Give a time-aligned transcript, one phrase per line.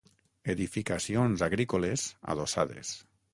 [0.53, 2.97] Edificacions agrícoles adossades.